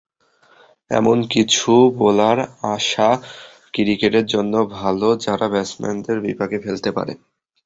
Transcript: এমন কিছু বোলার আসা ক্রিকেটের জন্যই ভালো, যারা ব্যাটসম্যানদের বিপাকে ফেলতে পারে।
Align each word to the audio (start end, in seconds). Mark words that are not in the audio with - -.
এমন 0.91 1.17
কিছু 1.33 1.69
বোলার 1.97 2.37
আসা 2.71 3.09
ক্রিকেটের 3.73 4.25
জন্যই 4.33 4.67
ভালো, 4.77 5.07
যারা 5.25 5.45
ব্যাটসম্যানদের 5.53 6.17
বিপাকে 6.25 6.57
ফেলতে 6.65 6.89
পারে। 6.97 7.13